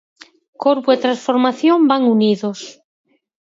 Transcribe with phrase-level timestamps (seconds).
[0.63, 2.59] Corpo e transformación van unidos.